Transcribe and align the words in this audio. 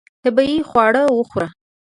طبیعي 0.23 0.59
خواړه 0.69 1.03
وخوره. 1.17 1.47